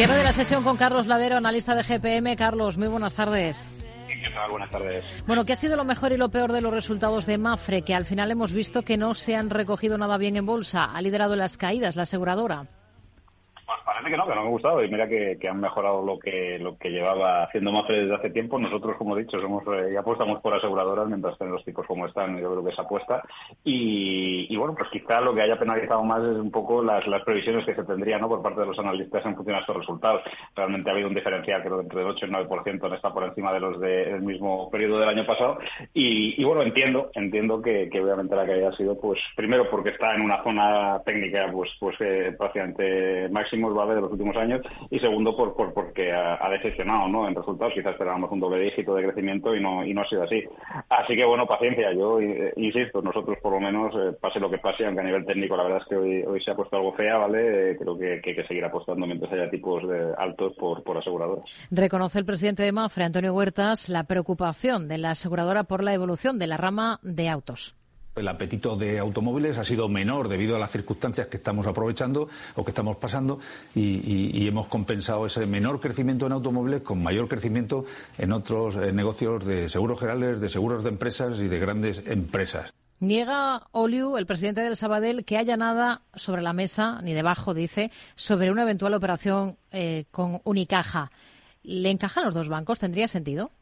[0.00, 2.34] Cierre de la sesión con Carlos Ladero, analista de GPM.
[2.34, 3.66] Carlos, muy buenas tardes.
[4.08, 4.50] ¿Qué tal?
[4.50, 5.04] Buenas tardes.
[5.26, 7.82] Bueno, ¿qué ha sido lo mejor y lo peor de los resultados de Mafre?
[7.82, 10.84] Que al final hemos visto que no se han recogido nada bien en bolsa.
[10.84, 12.66] Ha liderado las caídas la aseguradora.
[14.08, 16.76] Que no, que no me ha gustado y mira que, han mejorado lo que lo
[16.78, 18.58] que llevaba haciendo Mafre desde hace tiempo.
[18.58, 22.38] Nosotros, como he dicho, somos eh, apostamos por aseguradoras mientras estén los tipos como están.
[22.40, 23.22] Yo creo que es apuesta.
[23.62, 27.64] Y, bueno, pues quizá lo que haya penalizado más es un poco las, las previsiones
[27.64, 28.28] que se tendrían ¿no?
[28.28, 30.22] por parte de los analistas en función a estos resultados.
[30.56, 33.52] Realmente ha habido un diferencial, creo, entre el 8 y el 9%, está por encima
[33.52, 35.58] de los del mismo periodo del año pasado.
[35.94, 40.22] Y, bueno, entiendo, entiendo que, obviamente la caída ha sido, pues, primero porque está en
[40.22, 43.60] una zona técnica, pues, pues eh, prácticamente máxima
[43.94, 47.28] de los últimos años y segundo por, por porque ha, decepcionado ¿no?
[47.28, 50.24] en resultados quizás esperábamos un doble dígito de crecimiento y no y no ha sido
[50.24, 50.44] así.
[50.88, 51.92] Así que bueno paciencia.
[51.92, 55.24] Yo eh, insisto nosotros por lo menos eh, pase lo que pase aunque a nivel
[55.24, 57.98] técnico la verdad es que hoy, hoy se ha puesto algo fea vale eh, creo
[57.98, 61.44] que, que, hay que seguir apostando mientras haya tipos de altos por, por aseguradoras.
[61.70, 66.38] Reconoce el presidente de Mafre Antonio Huertas la preocupación de la aseguradora por la evolución
[66.38, 67.79] de la rama de autos
[68.16, 72.64] el apetito de automóviles ha sido menor debido a las circunstancias que estamos aprovechando o
[72.64, 73.40] que estamos pasando
[73.74, 77.84] y, hemos compensado ese menor crecimiento en automóviles con mayor crecimiento
[78.18, 82.72] en otros eh, negocios de seguros generales, de seguros de empresas y de grandes empresas.
[82.98, 87.90] Niega Oliu, el presidente del Sabadell, que haya nada sobre la mesa, ni debajo, dice,
[88.14, 91.10] sobre una eventual operación eh, con Unicaja.
[91.62, 92.78] ¿Le encajan los dos bancos?
[92.78, 93.52] ¿Tendría sentido?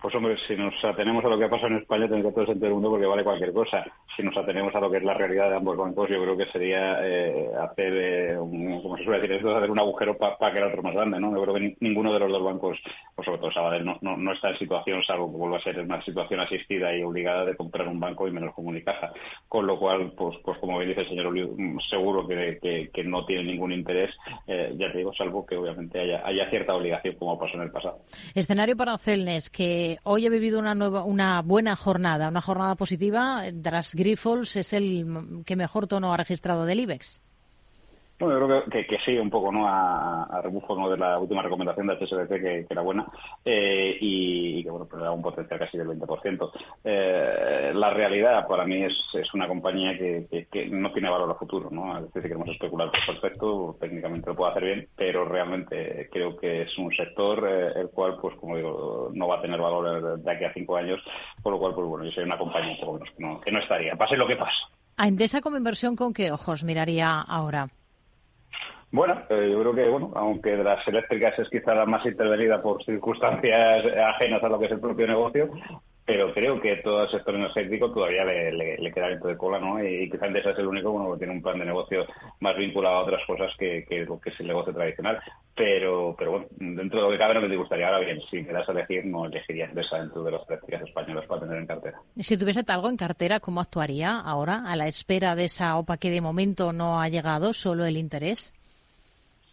[0.00, 2.66] Pues hombre, si nos atenemos a lo que pasa en España, tendría todo el sentido
[2.66, 3.82] del mundo porque vale cualquier cosa.
[4.14, 6.46] Si nos atenemos a lo que es la realidad de ambos bancos, yo creo que
[6.46, 10.58] sería eh, hacer, eh, un, como se suele decir esto, hacer un agujero para que
[10.58, 11.34] el otro más grande, ¿no?
[11.34, 12.78] Yo creo que ninguno de los dos bancos,
[13.14, 16.02] pues sobre todo Sabadell, no, no, está en situación, salvo que vuelva a ser una
[16.02, 19.12] situación asistida y obligada de comprar un banco y menos comunicaja.
[19.48, 21.56] Con lo cual, pues, pues como bien dice el señor Oliu,
[21.88, 24.14] seguro que, no tiene ningún interés,
[24.46, 27.70] eh, ya te digo, salvo que obviamente haya, haya cierta obligación como pasó en el
[27.70, 28.00] pasado.
[28.34, 33.42] Escenario para Celnes, que hoy he vivido una, nueva, una buena jornada, una jornada positiva.
[33.62, 37.20] Tras Grifols es el que mejor tono ha registrado del IBEX.
[38.18, 39.68] Bueno, yo creo que, que, sí, un poco, ¿no?
[39.68, 40.88] A, a rebufo ¿no?
[40.88, 43.06] de la última recomendación de HSBC, que, era buena,
[43.44, 46.50] eh, y, que, bueno, pues era un potencial casi del 20%.
[46.82, 51.68] Eh, la realidad, para mí, es, es una compañía que, no tiene valor a futuro,
[51.70, 51.98] ¿no?
[51.98, 56.36] Es decir, si queremos especular por perfecto, técnicamente lo puede hacer bien, pero realmente creo
[56.38, 60.18] que es un sector eh, el cual, pues, como digo, no va a tener valor
[60.18, 61.02] de aquí a cinco años,
[61.42, 63.60] por lo cual, pues, bueno, yo soy una compañía un poco menos no, que no
[63.60, 64.56] estaría, pase lo que pase.
[64.96, 67.68] ¿A Endesa como inversión con qué ojos miraría ahora?
[68.90, 72.62] Bueno, eh, yo creo que, bueno, aunque de las eléctricas es quizá la más intervenida
[72.62, 75.50] por circunstancias ajenas a lo que es el propio negocio,
[76.06, 79.82] pero creo que todo el sector energético todavía le, queda dentro de cola, ¿no?
[79.82, 82.06] Y quizás ese es el único bueno, que tiene un plan de negocio
[82.38, 85.18] más vinculado a otras cosas que, lo que es el negocio tradicional.
[85.52, 87.88] Pero, pero bueno, dentro de lo que cabe no me gustaría.
[87.88, 91.26] Ahora bien, si me das a elegir, no elegiría Endesa dentro de las prácticas españolas
[91.26, 91.98] para tener en cartera.
[92.16, 96.10] Si tuviese algo en cartera, ¿cómo actuaría ahora a la espera de esa OPA que
[96.10, 98.52] de momento no ha llegado, solo el interés?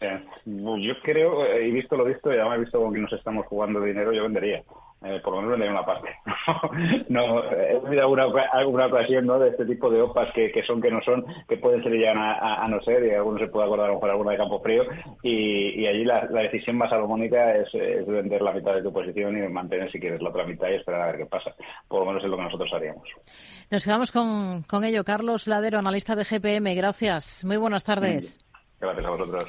[0.00, 3.12] Eh, yo creo, eh, he visto lo visto, y además he visto con que nos
[3.12, 4.62] estamos jugando dinero, yo vendería.
[5.00, 6.08] Eh, por lo menos vendería una parte.
[7.08, 9.38] no, he tenido alguna, alguna ocasión ¿no?
[9.38, 12.12] de este tipo de OPAs que, que son, que no son, que pueden ser ya
[12.12, 14.84] a, no ser, y algunos se puede acordar a lo mejor alguna de Campo Frío,
[15.22, 17.72] y, y allí la, decisión más salomónica es,
[18.06, 21.02] vender la mitad de tu posición y mantener, si quieres, la otra mitad y esperar
[21.02, 21.54] a ver qué pasa.
[21.86, 23.08] Por lo menos es lo que nosotros haríamos.
[23.70, 25.04] Nos quedamos con, con ello.
[25.04, 26.74] Carlos Ladero, analista de GPM.
[26.74, 27.44] Gracias.
[27.44, 28.38] Muy buenas tardes.
[28.80, 29.46] Gracias a vosotros.